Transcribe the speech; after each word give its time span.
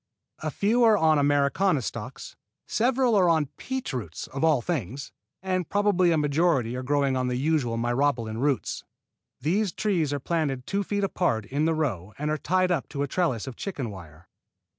A 0.39 0.49
few 0.49 0.83
are 0.83 0.97
on 0.97 1.19
Americana 1.19 1.83
stocks, 1.83 2.35
several 2.67 3.13
are 3.15 3.29
on 3.29 3.49
peach 3.57 3.93
roots 3.93 4.25
(of 4.25 4.43
all 4.43 4.59
things), 4.59 5.11
and 5.43 5.69
probably 5.69 6.11
a 6.11 6.17
majority 6.17 6.75
are 6.75 6.81
growing 6.81 7.15
on 7.15 7.27
the 7.27 7.35
usual 7.35 7.77
Myrobalan 7.77 8.39
roots. 8.39 8.83
These 9.41 9.73
trees 9.73 10.11
are 10.11 10.19
planted 10.19 10.65
two 10.65 10.81
feet 10.83 11.03
apart 11.03 11.45
in 11.45 11.65
the 11.65 11.75
row 11.75 12.15
and 12.17 12.31
are 12.31 12.37
tied 12.39 12.71
up 12.71 12.89
to 12.89 13.03
a 13.03 13.07
trellis 13.07 13.45
of 13.45 13.55
chicken 13.55 13.91
wire. 13.91 14.27